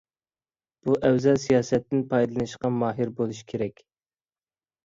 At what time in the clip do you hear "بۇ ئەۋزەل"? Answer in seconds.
0.87-1.37